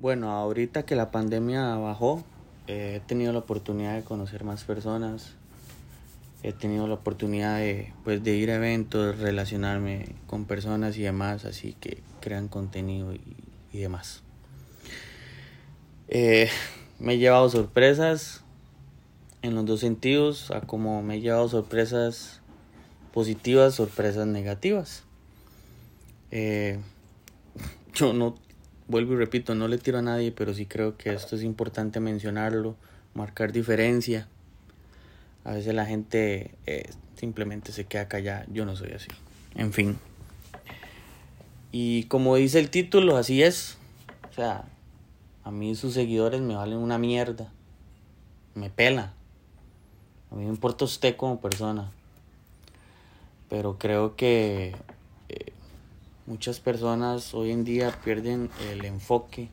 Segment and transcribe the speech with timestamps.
[0.00, 2.22] Bueno, ahorita que la pandemia bajó,
[2.68, 5.34] he tenido la oportunidad de conocer más personas,
[6.44, 11.44] he tenido la oportunidad de, pues, de ir a eventos, relacionarme con personas y demás,
[11.44, 13.20] así que crean contenido y,
[13.72, 14.22] y demás.
[16.06, 16.48] Eh,
[17.00, 18.44] me he llevado sorpresas
[19.42, 22.40] en los dos sentidos, a como me he llevado sorpresas
[23.12, 25.02] positivas, sorpresas negativas.
[26.30, 26.78] Eh,
[27.94, 28.36] yo no
[28.88, 32.00] vuelvo y repito, no le tiro a nadie, pero sí creo que esto es importante
[32.00, 32.74] mencionarlo,
[33.14, 34.26] marcar diferencia.
[35.44, 39.08] A veces la gente eh, simplemente se queda callada, yo no soy así.
[39.54, 39.98] En fin.
[41.70, 43.76] Y como dice el título, así es.
[44.30, 44.64] O sea,
[45.44, 47.52] a mí sus seguidores me valen una mierda.
[48.54, 49.12] Me pela.
[50.30, 51.90] A mí me importa usted como persona.
[53.48, 54.74] Pero creo que
[56.28, 59.48] Muchas personas hoy en día pierden el enfoque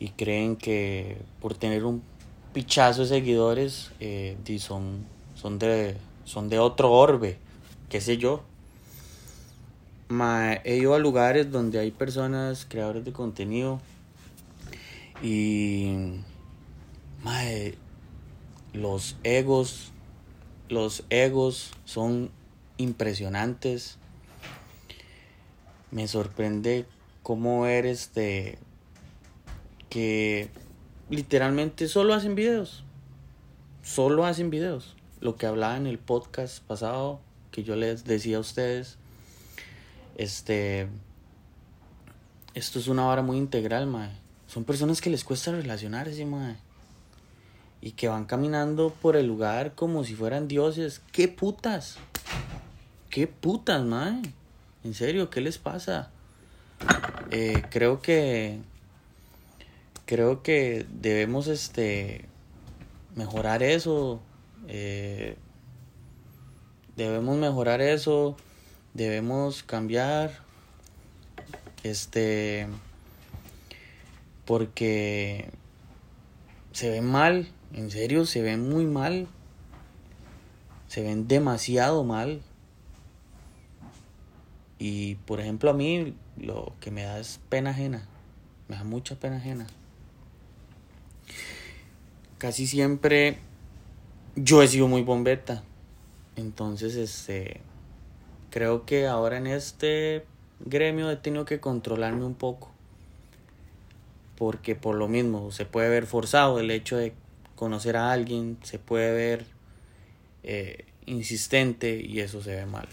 [0.00, 2.02] y creen que por tener un
[2.52, 7.38] pichazo de seguidores eh, son, son, de, son de otro orbe,
[7.88, 8.42] qué sé yo.
[10.64, 13.80] he ido a lugares donde hay personas, creadores de contenido
[15.22, 15.94] y
[18.72, 19.92] los egos,
[20.68, 22.32] los egos son
[22.78, 23.96] impresionantes
[25.96, 26.84] me sorprende
[27.22, 28.58] cómo eres de
[29.88, 30.50] que
[31.08, 32.84] literalmente solo hacen videos.
[33.82, 34.94] Solo hacen videos.
[35.22, 38.98] Lo que hablaba en el podcast pasado que yo les decía a ustedes.
[40.18, 40.86] Este
[42.52, 44.10] esto es una vara muy integral, mae.
[44.48, 46.56] Son personas que les cuesta relacionarse, mae.
[47.80, 51.00] Y que van caminando por el lugar como si fueran dioses.
[51.10, 51.96] ¡Qué putas!
[53.08, 54.20] ¡Qué putas, mae!
[54.86, 56.10] En serio, ¿qué les pasa?
[57.32, 58.60] Eh, creo que
[60.04, 62.26] creo que debemos este
[63.16, 64.20] mejorar eso.
[64.68, 65.36] Eh,
[66.94, 68.36] debemos mejorar eso.
[68.94, 70.30] Debemos cambiar.
[71.82, 72.68] Este
[74.44, 75.50] porque
[76.70, 79.26] se ven mal, en serio, se ven muy mal.
[80.86, 82.40] Se ven demasiado mal.
[84.78, 88.06] Y por ejemplo a mí lo que me da es pena ajena,
[88.68, 89.66] me da mucha pena ajena.
[92.38, 93.38] Casi siempre
[94.34, 95.62] yo he sido muy bombeta,
[96.36, 97.60] entonces este
[98.50, 100.24] creo que ahora en este
[100.60, 102.70] gremio he tenido que controlarme un poco.
[104.36, 107.14] Porque por lo mismo se puede ver forzado el hecho de
[107.54, 109.46] conocer a alguien, se puede ver
[110.42, 112.88] eh, insistente y eso se ve mal.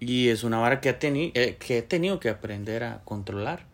[0.00, 3.66] Y es una vara que, ha eh, que he tenido que aprender a controlar.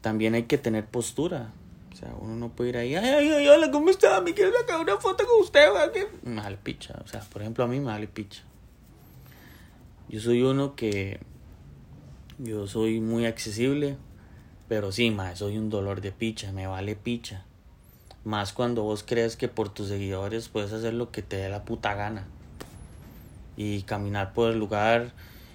[0.00, 1.52] También hay que tener postura.
[1.92, 4.20] O sea, uno no puede ir ahí, ay, ay, ay, hola, ¿cómo está?
[4.20, 5.68] Me quiero sacar una foto con usted.
[6.22, 6.94] Me vale picha.
[7.04, 8.42] O sea, por ejemplo, a mí me vale picha.
[10.08, 11.20] Yo soy uno que.
[12.38, 13.96] Yo soy muy accesible,
[14.68, 17.46] pero sí, soy un dolor de picha, me vale picha.
[18.24, 21.64] Más cuando vos crees que por tus seguidores puedes hacer lo que te dé la
[21.64, 22.26] puta gana
[23.56, 25.12] y caminar por el lugar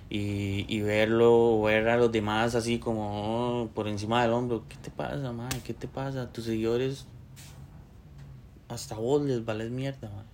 [0.10, 4.64] y, y verlo, ver a los demás así como oh, por encima del hombro.
[4.68, 5.62] ¿Qué te pasa, madre?
[5.64, 6.32] ¿Qué te pasa?
[6.32, 7.06] Tus seguidores,
[8.68, 10.28] hasta vos les vales mierda, madre.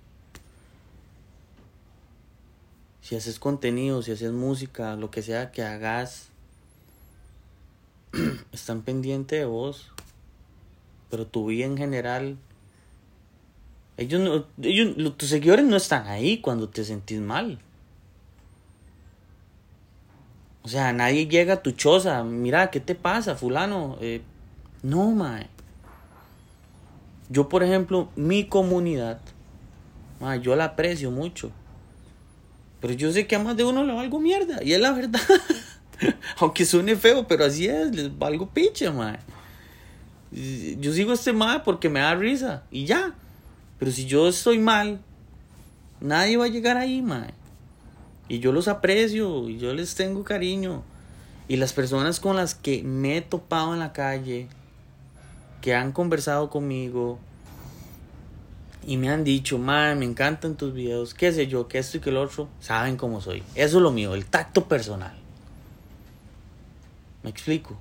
[3.01, 6.29] Si haces contenido, si haces música, lo que sea que hagas,
[8.51, 9.91] están pendientes de vos.
[11.09, 12.37] Pero tu vida en general
[13.97, 17.59] ellos no, ellos, tus seguidores no están ahí cuando te sentís mal.
[20.63, 22.23] O sea, nadie llega a tu choza.
[22.23, 23.97] Mira, ¿qué te pasa, fulano?
[24.01, 24.21] Eh,
[24.83, 25.47] no, mae.
[27.29, 29.19] Yo, por ejemplo, mi comunidad,
[30.19, 31.51] mae, yo la aprecio mucho.
[32.81, 34.61] Pero yo sé que a más de uno le valgo mierda.
[34.63, 35.21] Y es la verdad.
[36.37, 37.95] Aunque suene feo, pero así es.
[37.95, 39.19] Les valgo picha, mae.
[40.31, 42.63] Yo sigo este mae porque me da risa.
[42.69, 43.15] Y ya.
[43.79, 44.99] Pero si yo estoy mal,
[45.99, 47.33] nadie va a llegar ahí, mae.
[48.29, 50.83] Y yo los aprecio, y yo les tengo cariño.
[51.47, 54.47] Y las personas con las que me he topado en la calle,
[55.61, 57.19] que han conversado conmigo,
[58.85, 61.99] y me han dicho, mae, me encantan tus videos, qué sé yo, que esto y
[61.99, 63.43] que lo otro, saben cómo soy.
[63.53, 65.13] Eso es lo mío, el tacto personal.
[67.21, 67.77] ¿Me explico?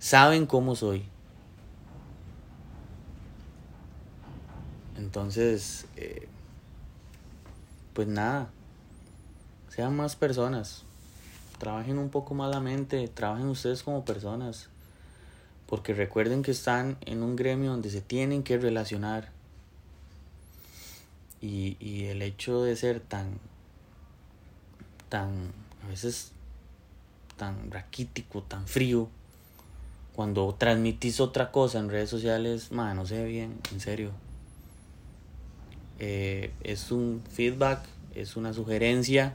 [0.00, 1.04] Saben cómo soy.
[5.10, 6.28] Entonces, eh,
[7.94, 8.48] pues nada,
[9.68, 10.84] sean más personas,
[11.58, 14.68] trabajen un poco más la mente, trabajen ustedes como personas.
[15.66, 19.32] Porque recuerden que están en un gremio donde se tienen que relacionar.
[21.40, 23.40] Y, y el hecho de ser tan,
[25.08, 25.50] tan,
[25.84, 26.30] a veces
[27.36, 29.08] tan raquítico, tan frío,
[30.14, 34.29] cuando transmitís otra cosa en redes sociales, man, no ve bien, en serio.
[36.00, 39.34] Eh, es un feedback, es una sugerencia.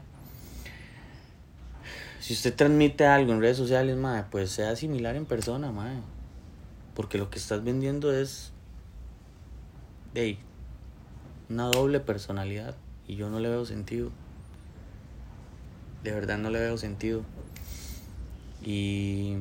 [2.20, 6.00] Si usted transmite algo en redes sociales, madre, pues sea similar en persona, madre.
[6.94, 8.50] Porque lo que estás vendiendo es
[10.12, 10.38] de
[11.48, 12.74] una doble personalidad.
[13.06, 14.10] Y yo no le veo sentido.
[16.02, 17.22] De verdad no le veo sentido.
[18.64, 19.36] Y,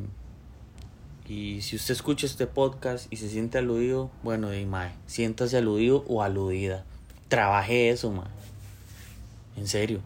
[1.28, 6.06] y si usted escucha este podcast y se siente aludido, bueno, de mae, siéntase aludido
[6.08, 6.86] o aludida.
[7.28, 8.28] Trabaje eso, mae.
[9.58, 10.02] En serio,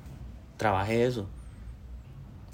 [0.58, 1.28] trabaje eso.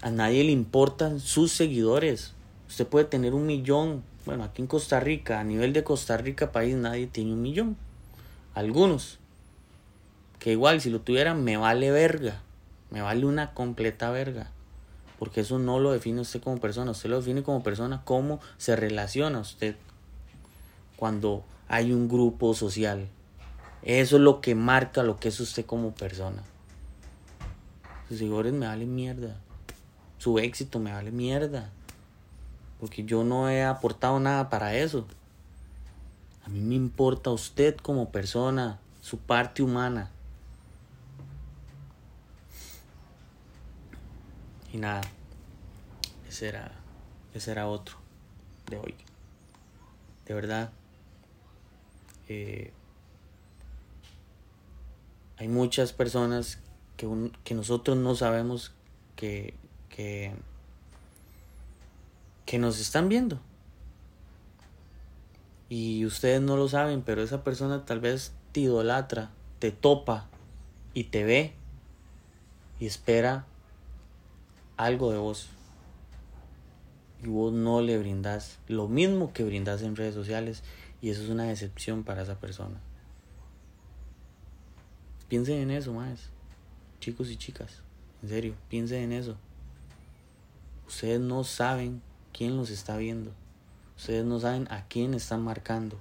[0.01, 2.33] A nadie le importan sus seguidores.
[2.67, 4.03] Usted puede tener un millón.
[4.25, 7.77] Bueno, aquí en Costa Rica, a nivel de Costa Rica, país, nadie tiene un millón.
[8.53, 9.19] Algunos.
[10.39, 12.41] Que igual, si lo tuvieran, me vale verga.
[12.89, 14.51] Me vale una completa verga.
[15.19, 18.75] Porque eso no lo define usted como persona, usted lo define como persona, cómo se
[18.75, 19.75] relaciona usted
[20.97, 23.07] cuando hay un grupo social.
[23.85, 26.41] Eso es lo que marca lo que es usted como persona.
[28.09, 29.35] Sus seguidores me valen mierda.
[30.17, 31.69] Su éxito me vale mierda.
[32.79, 35.05] Porque yo no he aportado nada para eso.
[36.45, 40.09] A mí me importa usted como persona, su parte humana.
[44.73, 45.01] Y nada,
[46.27, 46.71] ese era,
[47.35, 47.97] ese era otro
[48.67, 48.95] de hoy.
[50.25, 50.71] De verdad,
[52.27, 52.73] eh,
[55.37, 56.59] hay muchas personas
[56.97, 58.73] que, que nosotros no sabemos
[59.15, 59.53] que,
[59.89, 60.33] que,
[62.45, 63.39] que nos están viendo.
[65.67, 70.27] Y ustedes no lo saben, pero esa persona tal vez te idolatra, te topa
[70.93, 71.53] y te ve
[72.79, 73.45] y espera
[74.77, 75.49] algo de vos
[77.23, 80.63] y vos no le brindas lo mismo que brindas en redes sociales
[81.01, 82.79] y eso es una decepción para esa persona.
[85.27, 86.29] Piensen en eso, más
[86.99, 87.81] chicos y chicas,
[88.23, 89.37] en serio, piensen en eso.
[90.87, 92.01] Ustedes no saben
[92.33, 93.31] quién los está viendo,
[93.95, 95.97] ustedes no saben a quién están marcando.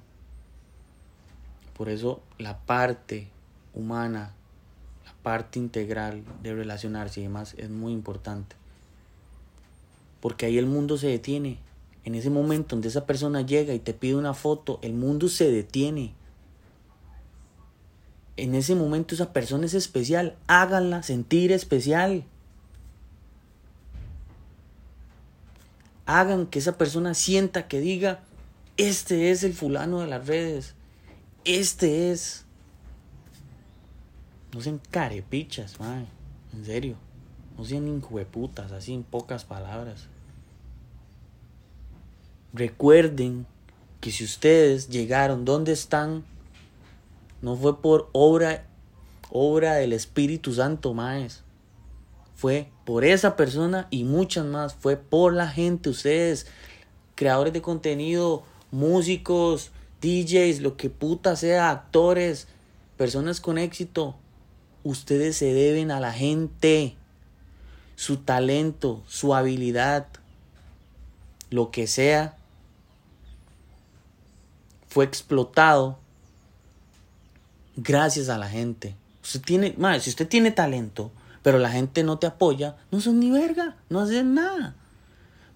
[1.77, 3.29] Por eso la parte
[3.75, 4.33] humana,
[5.05, 8.57] la parte integral de relacionarse y demás es muy importante.
[10.21, 11.59] Porque ahí el mundo se detiene.
[12.05, 15.51] En ese momento donde esa persona llega y te pide una foto, el mundo se
[15.51, 16.15] detiene.
[18.37, 20.37] En ese momento esa persona es especial.
[20.47, 22.25] Háganla sentir especial.
[26.07, 28.21] Hagan que esa persona sienta que diga,
[28.77, 30.75] este es el fulano de las redes.
[31.45, 32.45] Este es.
[34.53, 36.07] No sean carepichas, madre.
[36.53, 36.97] En serio.
[37.57, 40.09] No sean injueputas, así en pocas palabras.
[42.53, 43.47] Recuerden
[44.01, 46.25] que si ustedes llegaron donde están,
[47.45, 48.67] no fue por obra,
[49.31, 51.43] obra del Espíritu Santo, más.
[52.35, 54.73] Fue por esa persona y muchas más.
[54.73, 56.47] Fue por la gente, ustedes,
[57.15, 62.49] creadores de contenido, músicos, DJs, lo que puta sea, actores,
[62.97, 64.17] personas con éxito.
[64.83, 66.97] Ustedes se deben a la gente.
[67.95, 70.07] Su talento, su habilidad,
[71.51, 72.39] lo que sea,
[74.89, 75.99] fue explotado
[77.77, 78.97] gracias a la gente.
[79.23, 81.11] Usted tiene, madre, si usted tiene talento,
[81.43, 84.75] pero la gente no te apoya, no son ni verga, no hacen nada.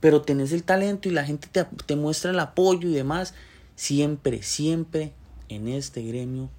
[0.00, 3.34] Pero tenés el talento y la gente te, te muestra el apoyo y demás.
[3.74, 5.12] Siempre, siempre
[5.48, 6.50] en este gremio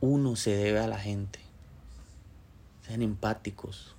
[0.00, 1.38] uno se debe a la gente.
[2.86, 3.94] Sean empáticos.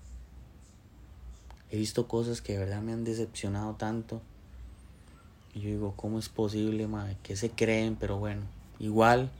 [1.71, 4.21] He visto cosas que de verdad me han decepcionado tanto.
[5.53, 7.17] Y yo digo, ¿cómo es posible, madre?
[7.23, 7.95] ¿Qué se creen?
[7.95, 8.41] Pero bueno,
[8.79, 9.31] igual,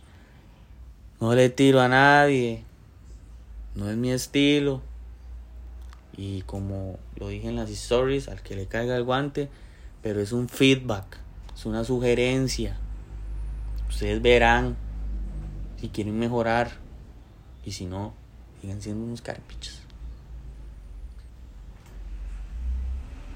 [1.23, 2.65] no le tiro a nadie.
[3.75, 4.81] No es mi estilo.
[6.17, 9.47] Y como lo dije en las stories, al que le caiga el guante,
[10.01, 11.19] pero es un feedback,
[11.55, 12.75] es una sugerencia.
[13.87, 14.75] Ustedes verán
[15.79, 16.71] si quieren mejorar
[17.63, 18.13] y si no,
[18.59, 19.79] sigan siendo unos carpichos.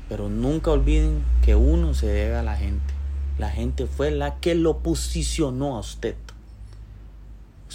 [0.09, 2.93] Pero nunca olviden que uno se debe a la gente.
[3.37, 6.17] La gente fue la que lo posicionó a usted.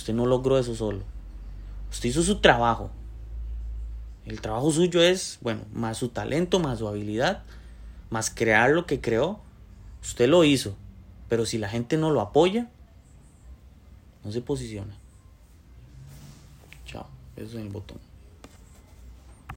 [0.03, 1.05] Usted no logró eso solo.
[1.93, 2.91] Usted hizo su trabajo.
[4.27, 7.45] El trabajo suyo es, bueno, más su talento, más su habilidad,
[8.11, 9.39] más crear lo que creó.
[10.03, 10.75] Usted lo hizo,
[11.29, 12.69] pero si la gente no lo apoya,
[14.25, 14.93] no se posiciona.
[16.85, 17.07] Chao,
[17.37, 17.99] eso es el botón.